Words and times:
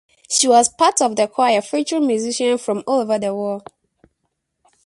She 0.31 0.47
was 0.47 0.67
part 0.67 0.99
of 1.03 1.15
the 1.15 1.27
choir 1.27 1.61
featuring 1.61 2.07
musicians 2.07 2.63
from 2.63 2.83
all 2.87 3.01
over 3.01 3.19
the 3.19 3.35
world. 3.35 3.69